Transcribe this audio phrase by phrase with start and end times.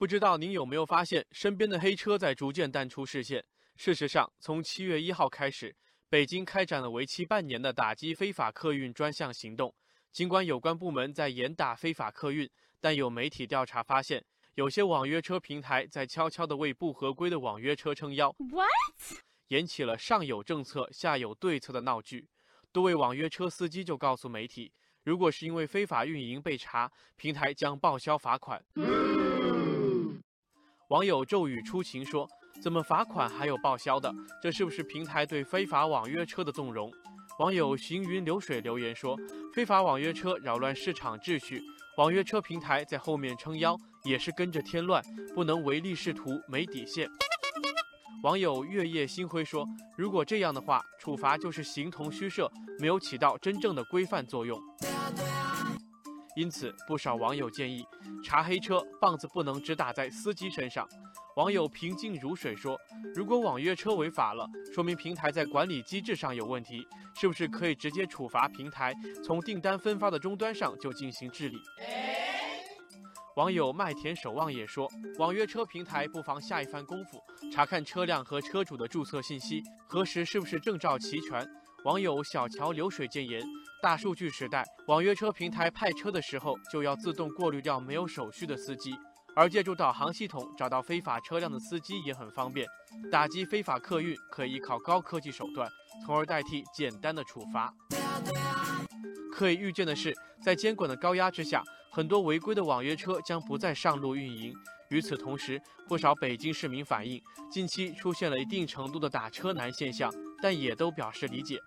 [0.00, 3.44] 不知道您有没有发现，身边的黑车在逐渐淡出视线？
[3.76, 5.76] 事实上，从七月一号开始，
[6.08, 9.74] 北京开展了为期半年的打击非法客运专项行动。
[10.10, 12.48] 尽管有关部门在严打非法客运，
[12.80, 14.24] 但有媒体调查发现，
[14.54, 19.20] 有些网约车平台在悄悄地为不合规的网约车撑腰，what？
[19.48, 22.26] 引起了上有政策，下有对策的闹剧。
[22.72, 24.72] 多位网约车司机就告诉媒体，
[25.02, 28.64] 如果是因为非法运营被查，平台将报销罚款。
[30.90, 32.28] 网友骤雨初晴说
[32.60, 34.12] ：“怎么罚款还有报销的？
[34.42, 36.90] 这是不是平台对非法网约车的纵容？”
[37.38, 39.16] 网友行云流水留言说
[39.54, 41.62] ：“非法网约车扰乱市场秩序，
[41.96, 45.00] 网约车平台在后面撑腰也是跟着添乱，
[45.32, 47.08] 不能唯利是图，没底线。”
[48.24, 49.64] 网友月夜星辉说
[49.96, 54.60] ：“如果这样的话，处罚就是形同虚设，没有起到真正的规范作用。”
[56.40, 57.84] 因此，不少网友建议
[58.24, 60.88] 查黑车棒子不能只打在司机身上。
[61.36, 62.78] 网友平静如水说
[63.14, 66.82] ：“如果网约车违法了，说明平台在管理机制上有问题，
[67.14, 71.60] 是不是可以直接处罚平台，从订单分发的终端上就进行治理？”
[73.36, 81.46] 网友麦田守望也说：“网约车平台不妨下一番功夫，查看车辆和车主的注册信息，核实是不是证照齐全。”
[81.84, 83.42] 网友小桥流水建言：
[83.80, 88.94] 大数据时代，网约车平台派车的时候就要自动过滤掉没有手续的司机，
[89.34, 92.66] 而借助导航系统找到非法车辆的司机也很方便。
[93.10, 95.70] 打击非法客运可以依靠高科技手段，
[96.04, 97.72] 从而代替简单的处罚。
[99.32, 104.54] 可以预见的是，在监管的高压之下，很多违规的网约车将不再上路运营。
[104.90, 111.58] 与此同时，不少北京市民反映，近期出现了一定程度的打车难现象，但也都表示理解。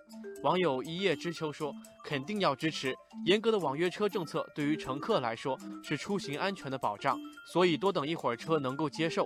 [0.44, 2.94] 网友一叶知秋说：“肯定要支持
[3.26, 9.26] 严格的网约车政策，对于乘客来说是出行安全的保障，所以多等一会儿车能够接受。”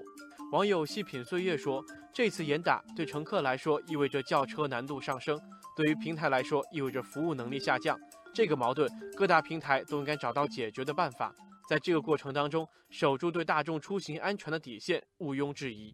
[0.53, 5.37] 网友细品岁月说：“这次严打对乘客来说意味着叫车难度上升，
[5.75, 7.99] 对于平台来说意味着服务能力下降。
[8.33, 11.35] 这个矛盾，各大平台都应该找到解决的办法。”
[11.67, 15.93] 在这个过程当中，守住对大众出行安全的底线，毋庸置疑。